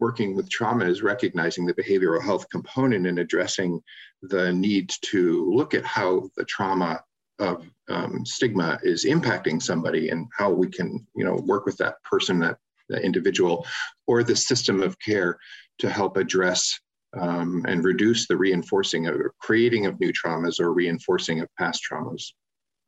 [0.00, 3.80] working with trauma is recognizing the behavioral health component and addressing
[4.22, 7.00] the need to look at how the trauma
[7.38, 12.02] of um, stigma is impacting somebody and how we can, you know, work with that
[12.02, 12.58] person, that,
[12.88, 13.66] that individual,
[14.06, 15.38] or the system of care
[15.78, 16.78] to help address
[17.18, 22.32] um, and reduce the reinforcing of creating of new traumas or reinforcing of past traumas.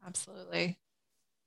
[0.07, 0.79] Absolutely.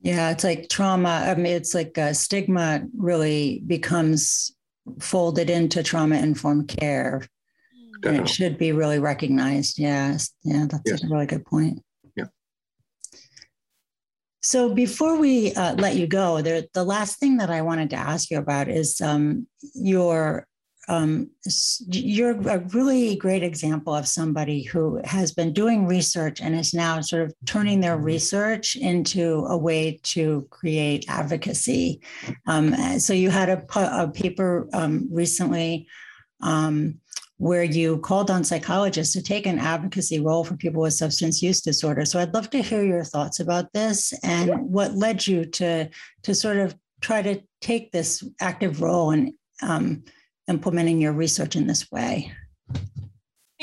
[0.02, 1.26] Yeah, it's like trauma.
[1.28, 4.54] I mean, it's like a stigma really becomes
[5.00, 7.26] folded into trauma informed care.
[8.02, 8.18] Definitely.
[8.20, 9.80] And it should be really recognized.
[9.80, 10.32] Yes.
[10.44, 11.04] Yeah, that's yes.
[11.04, 11.82] a really good point.
[14.44, 17.96] So before we uh, let you go, there, the last thing that I wanted to
[17.96, 20.48] ask you about is um, your
[20.90, 21.30] um,
[21.88, 27.00] you're a really great example of somebody who has been doing research and is now
[27.00, 32.02] sort of turning their research into a way to create advocacy.
[32.48, 33.64] Um, so you had a,
[34.04, 35.88] a paper um, recently
[36.42, 37.00] um,
[37.44, 41.60] where you called on psychologists to take an advocacy role for people with substance use
[41.60, 42.06] disorder.
[42.06, 45.90] So I'd love to hear your thoughts about this and what led you to
[46.24, 50.06] to sort of try to take this active role and um,
[50.48, 52.32] implementing your research in this way?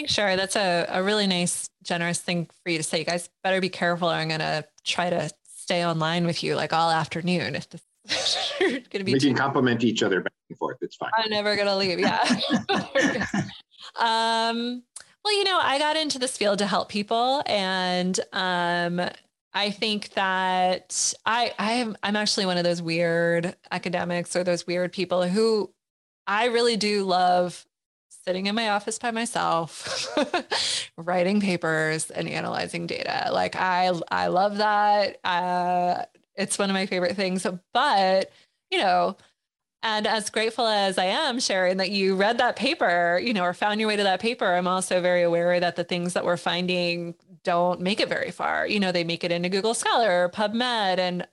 [0.06, 0.36] Sure.
[0.36, 2.98] That's a, a really nice, generous thing for you to say.
[2.98, 4.08] You guys better be careful.
[4.08, 7.54] or I'm going to try to stay online with you like all afternoon.
[7.54, 10.78] If this going to be, we can compliment each other back and forth.
[10.80, 11.10] It's fine.
[11.16, 11.98] I'm never going to leave.
[12.00, 12.22] Yeah.
[13.98, 14.82] um,
[15.24, 19.00] well, you know, I got into this field to help people, and um,
[19.52, 24.66] I think that I I am I'm actually one of those weird academics or those
[24.66, 25.72] weird people who
[26.26, 27.66] I really do love
[28.24, 30.06] sitting in my office by myself,
[30.96, 33.30] writing papers and analyzing data.
[33.32, 35.18] Like I, I love that.
[35.24, 36.04] Uh,
[36.40, 37.46] it's one of my favorite things.
[37.72, 38.32] But
[38.70, 39.16] you know,
[39.82, 43.54] and as grateful as I am, Sharon, that you read that paper, you know, or
[43.54, 46.36] found your way to that paper, I'm also very aware that the things that we're
[46.36, 47.14] finding
[47.44, 48.66] don't make it very far.
[48.66, 50.98] You know, they make it into Google Scholar or PubMed.
[50.98, 51.26] And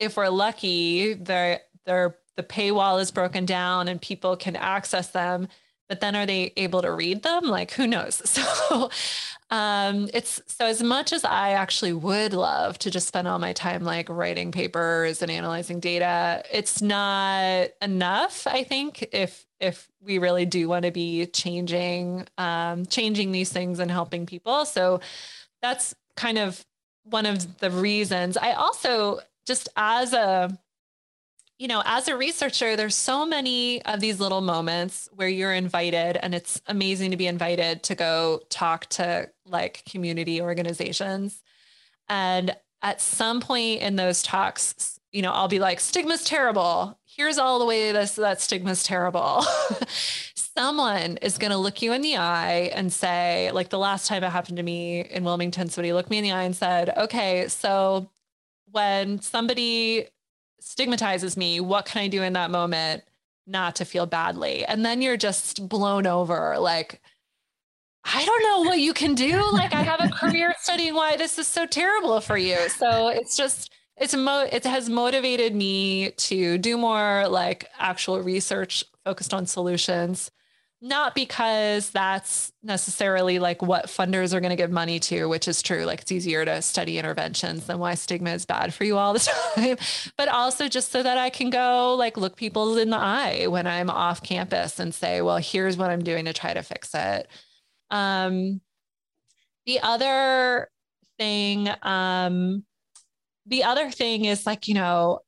[0.00, 5.46] if we're lucky, they're, they're, the paywall is broken down and people can access them.
[5.92, 7.44] But then are they able to read them?
[7.44, 8.22] Like, who knows?
[8.32, 8.88] So
[9.50, 13.52] um, it's so as much as I actually would love to just spend all my
[13.52, 18.46] time like writing papers and analyzing data, it's not enough.
[18.46, 23.78] I think if if we really do want to be changing um, changing these things
[23.78, 25.00] and helping people, so
[25.60, 26.64] that's kind of
[27.04, 28.38] one of the reasons.
[28.38, 30.58] I also just as a
[31.58, 36.16] you know, as a researcher, there's so many of these little moments where you're invited,
[36.16, 41.42] and it's amazing to be invited to go talk to like community organizations.
[42.08, 46.98] And at some point in those talks, you know, I'll be like, stigma's terrible.
[47.04, 49.44] Here's all the way this that stigma's terrible.
[50.34, 54.24] Someone is going to look you in the eye and say, like the last time
[54.24, 57.48] it happened to me in Wilmington, somebody looked me in the eye and said, okay,
[57.48, 58.10] so
[58.70, 60.08] when somebody
[60.62, 63.02] stigmatizes me, what can I do in that moment
[63.46, 64.64] not to feel badly?
[64.64, 67.00] And then you're just blown over like,
[68.04, 69.42] I don't know what you can do.
[69.52, 72.68] Like I have a career studying why this is so terrible for you.
[72.68, 78.84] So it's just it's mo it has motivated me to do more like actual research
[79.04, 80.30] focused on solutions
[80.84, 85.62] not because that's necessarily like what funders are going to give money to, which is
[85.62, 85.84] true.
[85.84, 89.20] Like it's easier to study interventions than why stigma is bad for you all the
[89.54, 89.76] time,
[90.18, 93.68] but also just so that I can go like look people in the eye when
[93.68, 97.28] I'm off campus and say, well, here's what I'm doing to try to fix it.
[97.92, 98.60] Um,
[99.66, 100.68] the other
[101.16, 102.64] thing, um,
[103.46, 105.20] the other thing is like, you know,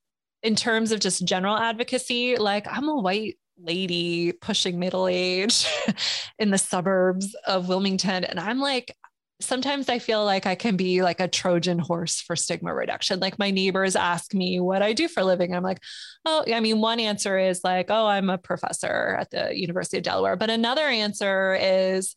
[0.42, 5.66] in terms of just general advocacy, like I'm a white lady pushing middle age
[6.38, 8.24] in the suburbs of Wilmington.
[8.24, 8.96] And I'm like,
[9.40, 13.20] sometimes I feel like I can be like a Trojan horse for stigma reduction.
[13.20, 15.54] Like my neighbors ask me what I do for a living.
[15.54, 15.80] I'm like,
[16.24, 20.04] oh, I mean, one answer is like, oh, I'm a professor at the University of
[20.04, 20.36] Delaware.
[20.36, 22.14] But another answer is,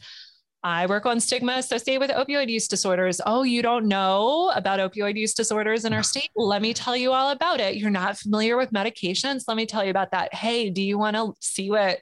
[0.67, 3.21] I work on stigma associated with opioid use disorders.
[3.25, 6.29] Oh, you don't know about opioid use disorders in our state?
[6.35, 7.77] Let me tell you all about it.
[7.77, 9.45] You're not familiar with medications?
[9.47, 10.33] Let me tell you about that.
[10.33, 11.99] Hey, do you want to see what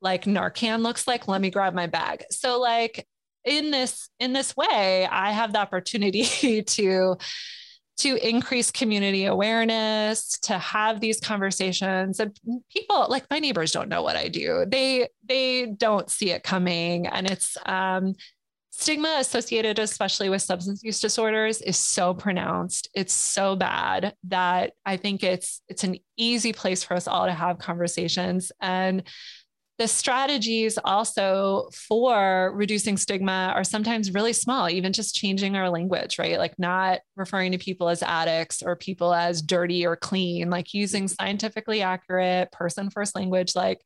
[0.00, 1.28] like Narcan looks like?
[1.28, 2.24] Let me grab my bag.
[2.32, 3.06] So like
[3.44, 7.18] in this in this way, I have the opportunity to
[7.98, 12.20] to increase community awareness to have these conversations.
[12.20, 12.36] And
[12.72, 14.64] people like my neighbors don't know what i do.
[14.68, 17.06] They they don't see it coming.
[17.06, 18.14] And it's um,
[18.70, 22.88] stigma associated especially with substance use disorders is so pronounced.
[22.94, 27.32] It's so bad that i think it's it's an easy place for us all to
[27.32, 28.52] have conversations.
[28.60, 29.02] And
[29.78, 36.18] the strategies also for reducing stigma are sometimes really small, even just changing our language,
[36.18, 36.36] right?
[36.36, 41.06] Like not referring to people as addicts or people as dirty or clean, like using
[41.06, 43.80] scientifically accurate person first language, like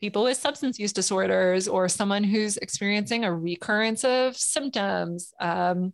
[0.00, 5.32] people with substance use disorders or someone who's experiencing a recurrence of symptoms.
[5.40, 5.92] Um,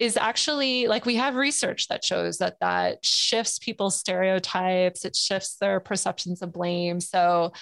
[0.00, 5.56] is actually like we have research that shows that that shifts people's stereotypes it shifts
[5.56, 7.52] their perceptions of blame so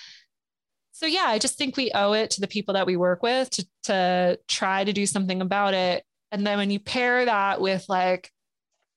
[0.98, 3.48] so yeah, I just think we owe it to the people that we work with
[3.50, 6.02] to to try to do something about it.
[6.32, 8.32] And then when you pair that with like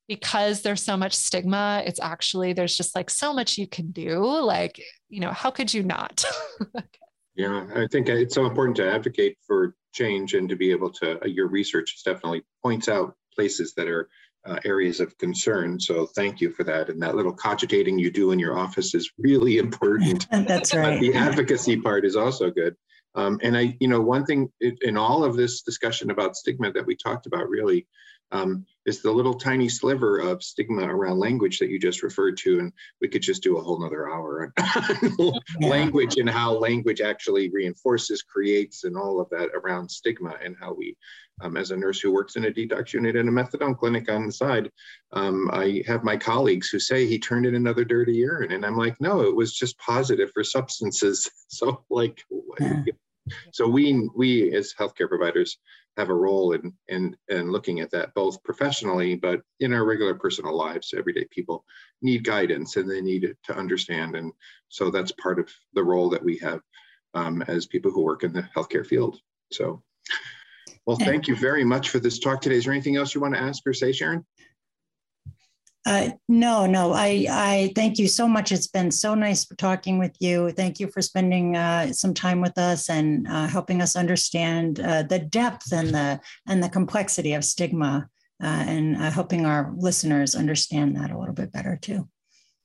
[0.07, 4.17] because there's so much stigma, it's actually there's just like so much you can do.
[4.25, 6.25] Like, you know, how could you not?
[7.35, 11.23] yeah, I think it's so important to advocate for change and to be able to
[11.23, 14.09] uh, your research definitely points out places that are
[14.45, 15.79] uh, areas of concern.
[15.79, 16.89] So thank you for that.
[16.89, 20.27] And that little cogitating you do in your office is really important.
[20.31, 20.99] That's right.
[20.99, 22.75] the advocacy part is also good.
[23.13, 26.85] Um, and I, you know, one thing in all of this discussion about stigma that
[26.85, 27.85] we talked about really
[28.31, 32.59] um, is the little tiny sliver of stigma around language that you just referred to.
[32.59, 32.71] And
[33.01, 35.11] we could just do a whole nother hour on
[35.59, 35.67] yeah.
[35.67, 40.73] language and how language actually reinforces, creates, and all of that around stigma and how
[40.73, 40.95] we
[41.41, 44.25] um, as a nurse who works in a detox unit and a methadone clinic on
[44.25, 44.71] the side,
[45.13, 48.51] um, I have my colleagues who say he turned in another dirty urine.
[48.51, 51.29] And I'm like, no, it was just positive for substances.
[51.53, 52.23] So like,
[52.61, 52.83] yeah.
[53.51, 55.57] so we, we as healthcare providers
[55.97, 60.15] have a role in, in, in looking at that both professionally, but in our regular
[60.15, 61.65] personal lives, everyday people
[62.01, 64.15] need guidance and they need to understand.
[64.15, 64.31] And
[64.69, 66.61] so that's part of the role that we have
[67.13, 69.19] um, as people who work in the healthcare field.
[69.51, 69.83] So,
[70.85, 72.55] well, thank you very much for this talk today.
[72.55, 74.25] Is there anything else you want to ask or say, Sharon?
[75.85, 76.93] Uh, no, no.
[76.93, 78.51] I, I thank you so much.
[78.51, 80.51] It's been so nice talking with you.
[80.51, 85.03] Thank you for spending uh, some time with us and uh, helping us understand uh,
[85.03, 88.07] the depth and the and the complexity of stigma,
[88.43, 92.07] uh, and uh, helping our listeners understand that a little bit better too.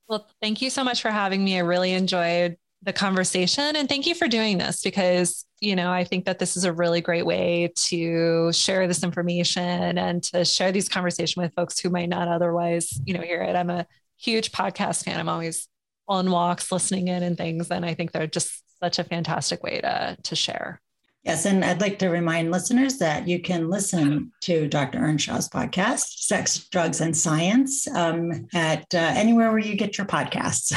[0.09, 1.57] Well, thank you so much for having me.
[1.57, 3.77] I really enjoyed the conversation.
[3.77, 6.72] And thank you for doing this because you know i think that this is a
[6.72, 11.89] really great way to share this information and to share these conversation with folks who
[11.89, 13.57] might not otherwise you know hear it.
[13.57, 13.87] I'm a
[14.18, 15.18] huge podcast fan.
[15.18, 15.68] I'm always
[16.09, 17.70] on walks listening in and things.
[17.70, 20.81] And i think they're just such a fantastic way to to share.
[21.24, 25.01] Yes, and I'd like to remind listeners that you can listen to Dr.
[25.01, 30.70] Earnshaw's podcast, Sex, Drugs, and Science, um, at uh, anywhere where you get your podcasts.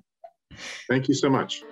[0.88, 1.62] Thank you so much.